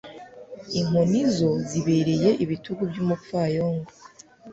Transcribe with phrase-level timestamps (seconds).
[0.79, 3.89] inkoni zo zibereye ibitugu by'umupfayongo